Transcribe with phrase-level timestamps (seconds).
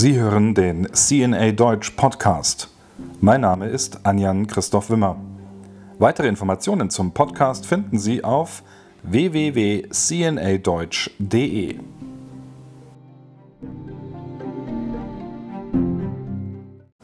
[0.00, 2.68] Sie hören den CNA Deutsch Podcast.
[3.20, 5.16] Mein Name ist Anjan Christoph Wimmer.
[5.98, 8.62] Weitere Informationen zum Podcast finden Sie auf
[9.02, 11.80] www.cnadeutsch.de.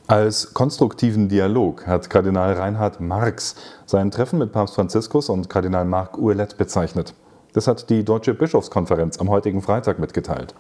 [0.07, 3.57] Als konstruktiven Dialog hat Kardinal Reinhard Marx
[3.87, 7.13] sein Treffen mit Papst Franziskus und Kardinal Marc Ouellet bezeichnet.
[7.55, 10.55] Das hat die Deutsche Bischofskonferenz am heutigen Freitag mitgeteilt.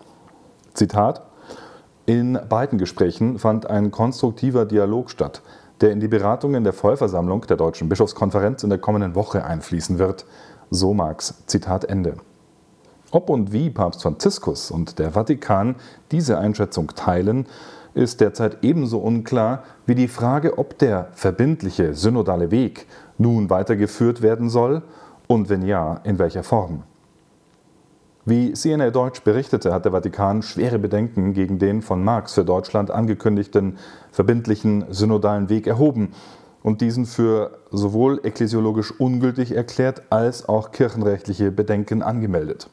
[0.72, 1.22] Zitat
[2.06, 5.42] in beiden Gesprächen fand ein konstruktiver Dialog statt,
[5.80, 10.26] der in die Beratungen der Vollversammlung der Deutschen Bischofskonferenz in der kommenden Woche einfließen wird.
[10.70, 11.42] So Marx.
[11.46, 12.16] Zitat Ende.
[13.10, 15.76] Ob und wie Papst Franziskus und der Vatikan
[16.10, 17.46] diese Einschätzung teilen,
[17.94, 22.86] ist derzeit ebenso unklar wie die Frage, ob der verbindliche synodale Weg
[23.18, 24.82] nun weitergeführt werden soll
[25.26, 26.82] und wenn ja, in welcher Form.
[28.26, 32.90] Wie CNA Deutsch berichtete, hat der Vatikan schwere Bedenken gegen den von Marx für Deutschland
[32.90, 33.76] angekündigten
[34.12, 36.14] verbindlichen synodalen Weg erhoben
[36.62, 42.70] und diesen für sowohl ekklesiologisch ungültig erklärt als auch kirchenrechtliche Bedenken angemeldet.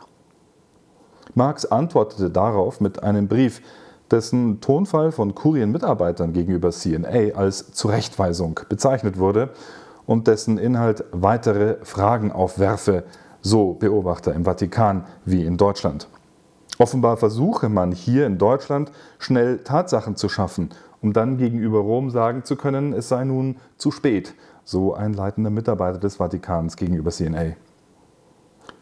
[1.35, 3.61] Marx antwortete darauf mit einem Brief,
[4.09, 9.49] dessen Tonfall von Kurienmitarbeitern gegenüber CNA als Zurechtweisung bezeichnet wurde
[10.05, 13.03] und dessen Inhalt weitere Fragen aufwerfe,
[13.41, 16.07] so Beobachter im Vatikan wie in Deutschland.
[16.77, 20.69] Offenbar versuche man hier in Deutschland schnell Tatsachen zu schaffen,
[21.01, 24.33] um dann gegenüber Rom sagen zu können, es sei nun zu spät,
[24.63, 27.55] so ein leitender Mitarbeiter des Vatikans gegenüber CNA.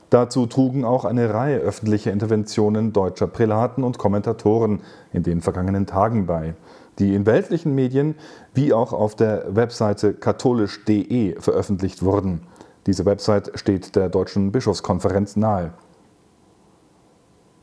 [0.09, 4.81] Dazu trugen auch eine Reihe öffentlicher Interventionen deutscher Prälaten und Kommentatoren
[5.13, 6.55] in den vergangenen Tagen bei,
[6.97, 8.15] die in weltlichen Medien
[8.53, 12.41] wie auch auf der Webseite katholisch.de veröffentlicht wurden.
[12.85, 15.73] Diese Website steht der Deutschen Bischofskonferenz nahe.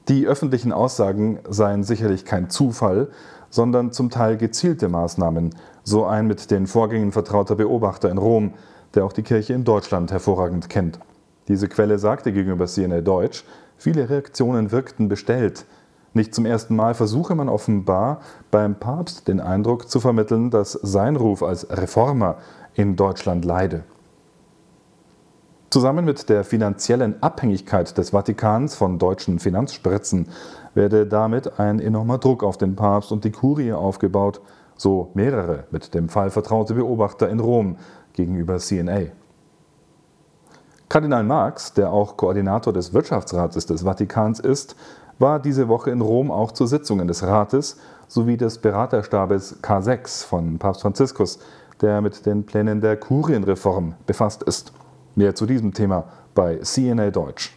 [0.08, 3.08] Die öffentlichen Aussagen seien sicherlich kein Zufall,
[3.50, 8.54] sondern zum Teil gezielte Maßnahmen, so ein mit den Vorgängen vertrauter Beobachter in Rom,
[8.94, 11.00] der auch die Kirche in Deutschland hervorragend kennt.
[11.48, 13.44] Diese Quelle sagte gegenüber CNA Deutsch,
[13.76, 15.66] viele Reaktionen wirkten bestellt.
[16.14, 21.16] Nicht zum ersten Mal versuche man offenbar beim Papst den Eindruck zu vermitteln, dass sein
[21.16, 22.36] Ruf als Reformer
[22.74, 23.84] in Deutschland leide.
[25.76, 30.30] Zusammen mit der finanziellen Abhängigkeit des Vatikans von deutschen Finanzspritzen
[30.72, 34.40] werde damit ein enormer Druck auf den Papst und die Kurie aufgebaut,
[34.78, 37.76] so mehrere mit dem Fall vertraute Beobachter in Rom
[38.14, 39.08] gegenüber CNA.
[40.88, 44.76] Kardinal Marx, der auch Koordinator des Wirtschaftsrates des Vatikans ist,
[45.18, 47.76] war diese Woche in Rom auch zu Sitzungen des Rates
[48.08, 51.38] sowie des Beraterstabes K6 von Papst Franziskus,
[51.82, 54.72] der mit den Plänen der Kurienreform befasst ist.
[55.16, 56.04] Mehr zu diesem Thema
[56.34, 57.56] bei CNA Deutsch.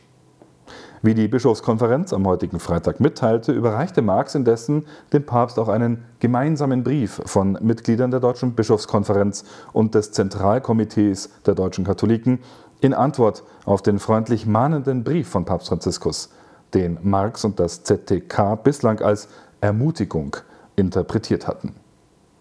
[1.02, 6.84] Wie die Bischofskonferenz am heutigen Freitag mitteilte, überreichte Marx indessen dem Papst auch einen gemeinsamen
[6.84, 9.44] Brief von Mitgliedern der Deutschen Bischofskonferenz
[9.74, 12.40] und des Zentralkomitees der deutschen Katholiken
[12.80, 16.30] in Antwort auf den freundlich mahnenden Brief von Papst Franziskus,
[16.74, 19.28] den Marx und das ZTK bislang als
[19.60, 20.38] Ermutigung
[20.78, 21.76] interpretiert hatten.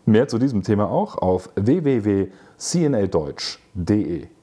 [0.04, 4.37] Mehr zu diesem Thema auch auf www.cnadeutsch.de.